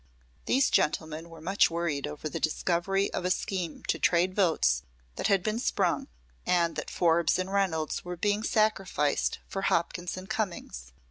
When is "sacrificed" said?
8.41-9.37